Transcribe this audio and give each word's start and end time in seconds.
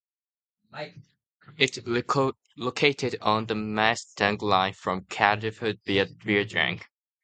It 1.59 1.85
located 1.87 3.17
on 3.21 3.45
the 3.45 3.53
Maesteg 3.53 4.41
Line 4.41 4.73
from 4.73 5.05
Cardiff 5.05 5.59
via 5.59 6.07
Bridgend. 6.07 6.81